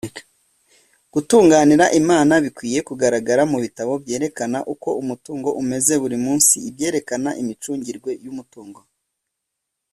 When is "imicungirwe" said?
7.41-8.11